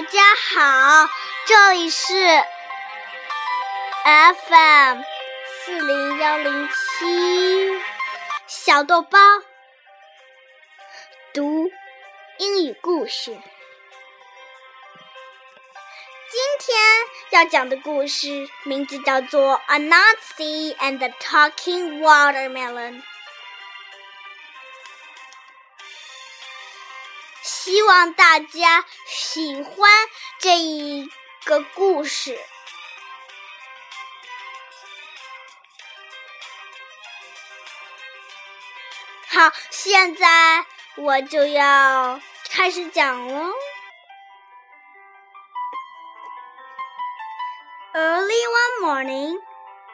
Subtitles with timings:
[0.00, 0.18] 大家
[0.54, 1.10] 好，
[1.44, 2.14] 这里是
[4.46, 5.02] FM
[5.44, 7.78] 四零幺零七
[8.46, 9.18] 小豆包
[11.34, 11.70] 读
[12.38, 13.30] 英语故事。
[16.30, 16.78] 今天
[17.32, 23.02] 要讲的故事名字叫做《Anansi and the Talking Watermelon》。
[27.59, 29.89] 希望大家喜欢
[30.39, 31.09] 这一
[31.43, 32.39] 个故事。
[39.27, 40.65] 好，现在
[40.95, 43.53] 我就要开始讲喽。
[47.93, 49.39] Early one morning,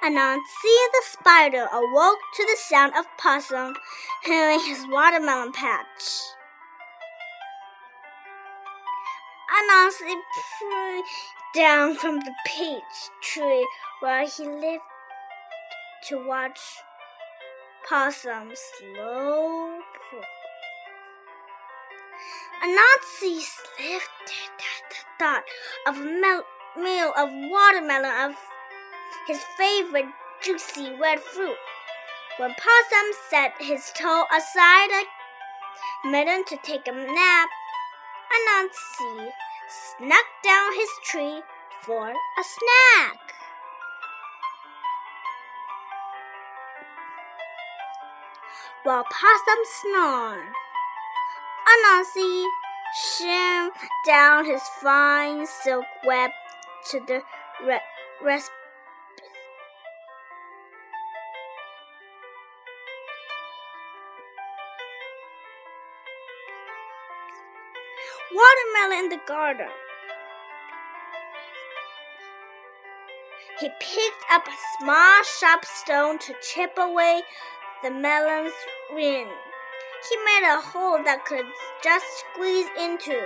[0.02, 0.42] Anansi
[0.92, 3.76] the spider awoke to the sound of Possum
[4.24, 6.35] hewing his watermelon patch.
[9.67, 10.15] Anansi
[10.61, 11.09] peeped
[11.55, 13.67] down from the peach tree
[14.01, 14.83] where he lived
[16.05, 16.61] to watch
[17.89, 19.79] Possum slow
[20.11, 20.25] poop.
[22.63, 23.41] Anansi
[23.81, 25.45] lifted at the thought
[25.87, 28.37] of a meal of watermelon of
[29.27, 30.07] his favorite
[30.43, 31.57] juicy red fruit.
[32.37, 34.91] When Possum set his toe aside
[36.05, 37.49] a minute to take a nap,
[38.33, 39.33] Anansi
[39.69, 41.43] snuck down his tree
[41.83, 43.19] for a snack.
[48.85, 50.53] While Possum snored,
[51.67, 52.47] Anansi
[52.95, 53.73] shimmed
[54.07, 56.31] down his fine silk web
[56.91, 57.23] to the
[57.67, 57.81] re-
[58.23, 58.51] rest.
[68.37, 69.69] Watermelon in the garden.
[73.59, 77.23] He picked up a small sharp stone to chip away
[77.83, 78.53] the melon's
[78.93, 79.31] rind.
[80.11, 81.47] He made a hole that could
[81.83, 83.17] just squeeze into.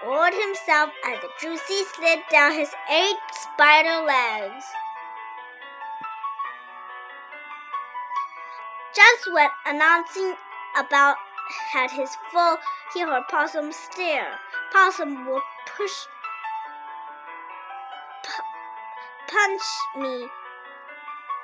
[0.00, 4.64] Scored himself as the juicy slid down his eight spider legs.
[8.92, 10.34] Just when announcing
[10.76, 11.16] about
[11.72, 12.58] had his full,
[12.94, 14.38] he heard Possum stare.
[14.72, 15.42] Possum will
[15.76, 16.06] push,
[18.24, 19.62] pu- punch
[19.98, 20.28] me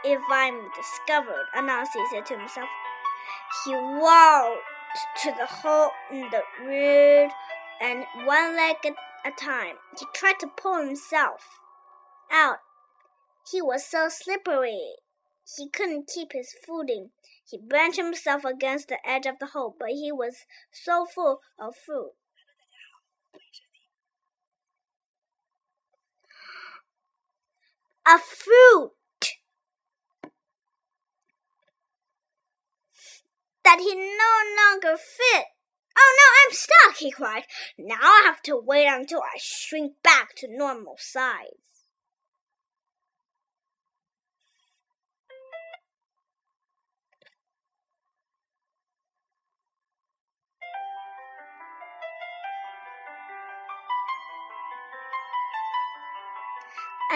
[0.05, 2.69] if I'm discovered, Anansi said to himself.
[3.65, 4.63] He walked
[5.23, 7.31] to the hole in the reed
[7.81, 8.95] and one leg at
[9.25, 9.77] a time.
[9.99, 11.59] He tried to pull himself
[12.31, 12.59] out.
[13.51, 14.95] He was so slippery.
[15.57, 17.11] He couldn't keep his footing.
[17.49, 21.77] He bent himself against the edge of the hole, but he was so full of
[21.77, 22.13] food.
[28.05, 28.93] A fruit
[33.65, 35.47] that he no longer fit.
[35.99, 37.45] Oh no, I'm stuck, he cried.
[37.79, 41.76] Now I have to wait until I shrink back to normal size.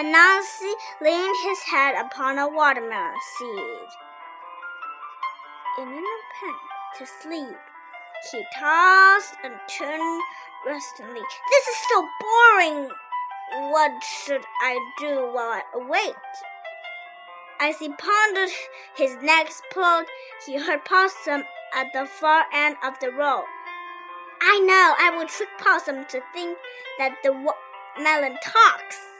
[0.01, 3.87] Anansi leaned his head upon a watermelon seed.
[5.77, 7.57] In an attempt to sleep,
[8.31, 10.21] he tossed and turned
[10.65, 11.21] restlessly.
[11.51, 12.89] This is so boring.
[13.69, 16.15] What should I do while I wait?
[17.59, 18.49] As he pondered
[18.95, 20.07] his next plot,
[20.47, 21.43] he heard Possum
[21.75, 23.45] at the far end of the road.
[24.41, 26.57] I know, I will trick Possum to think
[26.97, 27.33] that the
[27.99, 29.10] melon talks.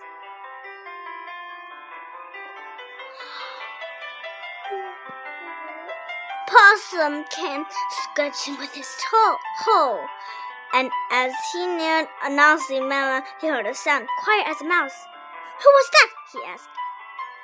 [6.52, 7.66] Possum came
[8.04, 9.38] scratching with his toe
[10.74, 14.96] and as he neared Anansi Melon, he heard a sound quiet as a mouse.
[15.64, 16.10] Who was that?
[16.34, 16.70] he asked.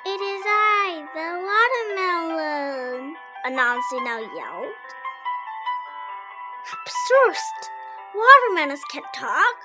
[0.04, 3.16] It is I, the watermelon,
[3.46, 4.74] Anansi now yelled.
[6.72, 7.36] Absurd!
[8.14, 9.56] Watermelons can't talk,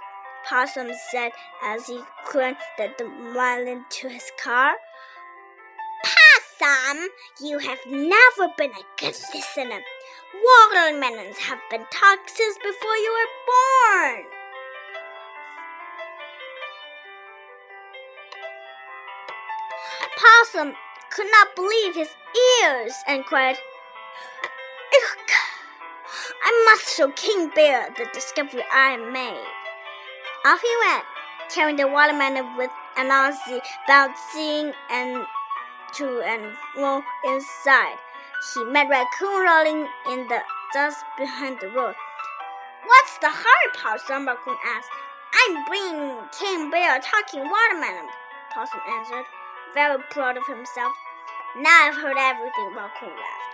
[0.48, 1.32] Possum said
[1.64, 4.76] as he climbed the melon to his car.
[6.64, 7.10] Possum,
[7.42, 9.82] you have never been a good listener.
[10.72, 11.86] Watermelons have been
[12.28, 14.24] since before you were born.
[20.16, 20.74] Possum
[21.10, 22.10] could not believe his
[22.64, 23.58] ears and cried,
[24.96, 25.32] Ugh!
[26.46, 29.48] I must show King Bear the discovery I made.
[30.46, 31.04] Off he went,
[31.54, 35.26] carrying the watermelon with Anansi bouncing and
[35.96, 37.98] to and fro inside.
[38.54, 40.40] He met Raccoon rolling in the
[40.74, 41.96] dust behind the road.
[42.86, 44.28] What's the hurry, Possum?
[44.28, 44.90] Raccoon asked.
[45.34, 48.08] I'm bringing King Bear talking watermelon,
[48.54, 49.26] Possum answered,
[49.74, 50.94] very proud of himself.
[51.58, 53.54] Now I've heard everything, Raccoon laughed.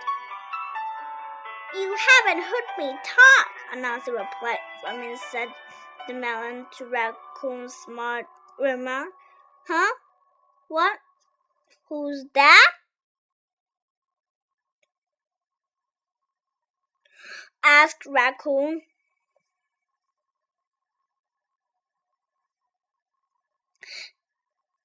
[1.74, 5.48] You haven't heard me talk, Anansi replied from inside
[6.08, 8.26] the melon to Raccoon's smart
[8.58, 9.08] remark.
[9.66, 9.94] Huh?
[10.68, 10.98] What?
[11.88, 12.70] Who's that?
[17.64, 18.82] asked Raccoon.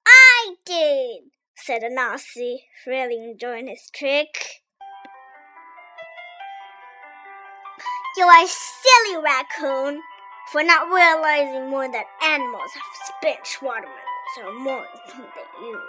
[0.06, 4.62] I did, said Anansi, really enjoying his trick.
[8.16, 10.00] You are silly, Raccoon,
[10.52, 13.96] for not realizing more that animals have spinach watermelons
[14.42, 15.80] are more important than you.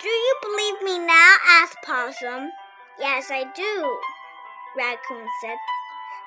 [0.00, 1.34] Do you believe me now?
[1.48, 2.52] asked Possum.
[3.00, 3.98] Yes, I do,
[4.76, 5.56] Raccoon said.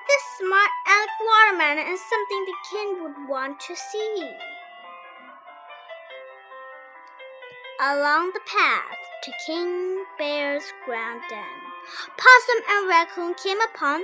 [0.08, 4.36] This smart elk watermelon is something the king would want to see.
[7.80, 11.62] Along the path to King Bear's ground den,
[12.18, 14.04] Possum and Raccoon came upon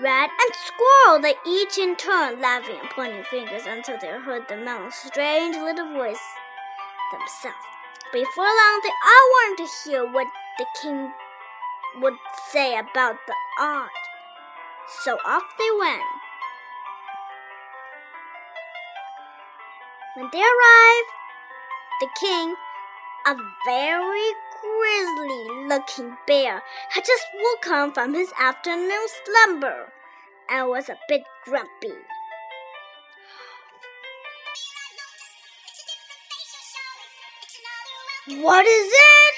[0.00, 1.20] Rat and Squirrel.
[1.20, 5.92] They each in turn laughing and pointing fingers until they heard the melon's strange little
[5.92, 6.22] voice
[7.10, 7.66] themselves.
[8.12, 10.28] Before long, they all wanted to hear what
[10.58, 11.12] the king
[12.00, 12.14] would
[12.50, 13.90] say about the art.
[15.02, 16.02] So off they went.
[20.16, 21.12] When they arrived,
[22.00, 22.54] the king,
[23.26, 23.36] a
[23.66, 29.92] very grizzly looking bear, had just woken from his afternoon slumber
[30.50, 31.94] and was a bit grumpy.
[38.40, 39.34] What is it?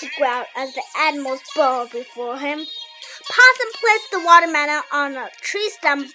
[0.00, 2.58] he growled as the animals bowed before him.
[2.58, 6.10] Possum placed the watermelon on a tree stump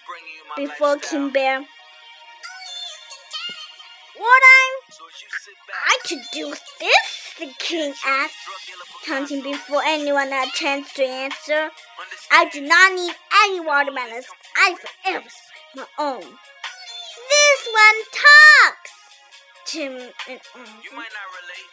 [0.57, 1.59] before King Bear.
[4.17, 4.64] What I'm
[4.97, 6.49] I to do
[6.79, 7.33] this?
[7.37, 8.35] The king asked,
[9.05, 11.69] counting before anyone had a chance to answer.
[12.31, 13.13] I do not need
[13.43, 14.25] any watermelons.
[14.55, 15.27] I forever
[15.75, 16.21] my own.
[16.21, 18.91] This one talks.
[19.65, 20.39] Tim and
[20.83, 21.71] You might not relate.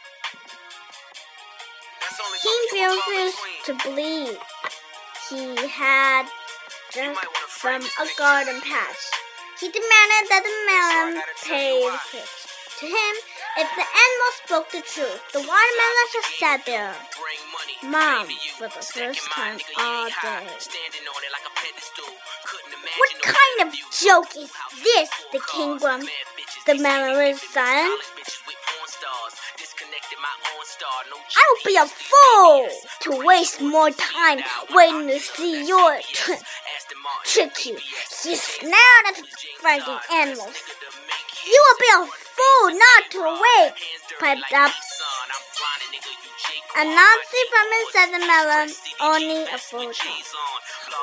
[2.00, 4.38] That's only King Bear refused to believe
[5.30, 6.26] he had
[6.92, 9.10] just from a garden patch.
[9.60, 11.88] He demanded that the melon pay
[12.82, 13.14] to him
[13.62, 15.23] if the animal spoke the truth.
[15.32, 16.94] The watermelon just sat there.
[17.87, 18.26] Mom,
[18.58, 20.43] for the first time all day.
[22.99, 24.50] What kind of joke is
[24.82, 25.11] this?
[25.31, 26.11] The king grumbled.
[26.67, 28.02] The melon say was silent.
[28.02, 29.34] college bitches with porn stars.
[29.58, 32.69] Disconnected my own star, no I would be a fool
[33.02, 34.40] to waste more time
[34.75, 36.40] waiting to see your trick.
[37.64, 37.76] You.
[38.25, 39.17] He snared at
[39.61, 40.56] fighting Todd, animals.
[41.44, 43.75] You will be a fool not to dirty
[44.19, 44.73] Piped up
[46.77, 50.25] Anansi from inside the melon, only a fool with talk.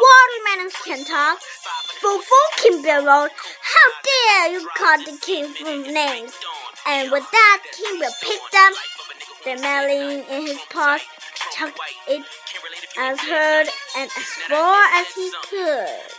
[0.02, 1.40] Watermelons can talk.
[2.02, 3.32] Fufu King Bear roared,
[3.62, 6.34] How dare you call the king from names?
[6.88, 8.74] And with that, King Bear picked up
[9.46, 11.02] the melon in his paws,
[11.54, 12.26] tucked it
[12.98, 13.68] as hard
[13.98, 16.19] and as far as he could.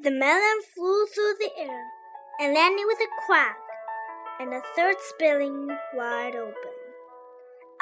[0.00, 1.84] The melon flew through the air
[2.38, 3.58] and landed with a crack,
[4.38, 6.54] and the third spilling wide open.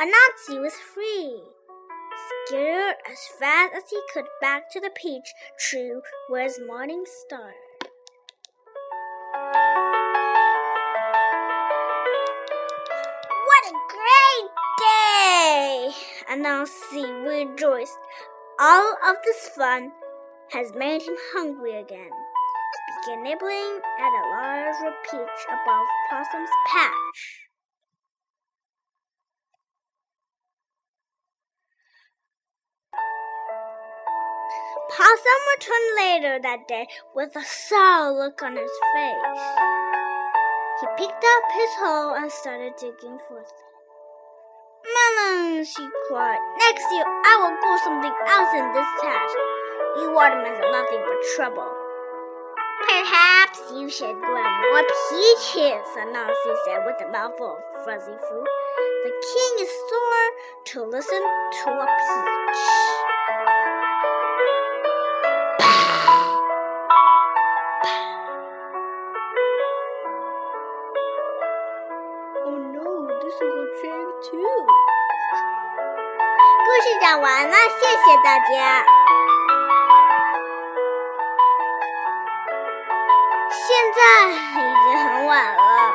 [0.00, 1.42] Anansi was free,
[2.48, 5.92] scattered as fast as he could back to the peach tree
[6.30, 7.54] where his morning started.
[13.44, 15.90] What a great day!
[16.30, 17.98] Anansi rejoiced.
[18.58, 19.92] All of this fun
[20.52, 22.10] has made him hungry again.
[22.10, 27.46] He began nibbling at a large peach above Possum's patch.
[34.88, 39.42] Possum returned later that day with a sour look on his face.
[40.80, 43.44] He picked up his hoe and started digging for.
[44.86, 46.38] Melons, he cried.
[46.58, 49.55] Next year I will grow something else in this patch.
[49.97, 51.71] You watermelons are nothing but trouble.
[52.87, 58.47] Perhaps you should grow more peaches, Anansi said with a mouthful of fuzzy fruit.
[59.03, 60.27] The king is sore
[60.65, 62.61] to listen to a peach.
[72.45, 74.67] Oh no, this is a trick too.
[76.63, 78.85] 故事讲完了，谢谢大家。
[83.66, 84.32] 现在已
[84.84, 85.92] 经很晚了，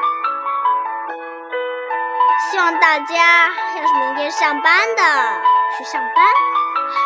[2.50, 5.42] 希望大家要是明天上班的
[5.78, 6.26] 去上班，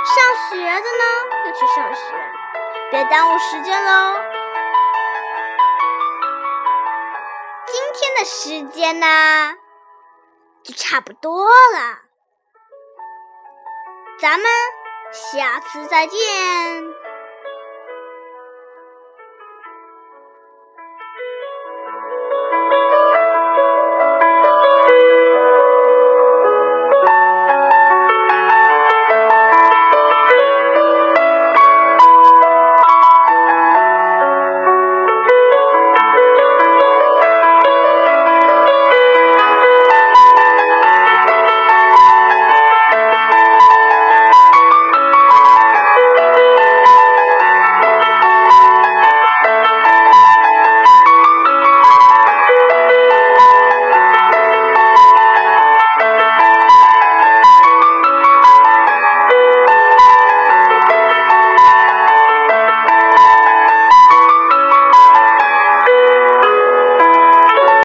[0.08, 1.04] 上学的呢
[1.46, 2.02] 要去上学，
[2.90, 4.20] 别耽误时间喽。
[7.68, 9.54] 今天的时间呢，
[10.64, 12.00] 就差不多了。
[14.20, 14.50] 咱们
[15.12, 16.18] 下次再见。